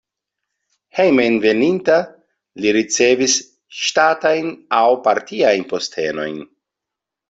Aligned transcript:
Hejmenveninta 0.99 1.99
li 2.65 2.75
ricevis 2.79 3.37
ŝtatajn 3.85 4.53
aŭ 4.83 4.85
partiajn 5.09 5.73
postenojn. 5.73 6.47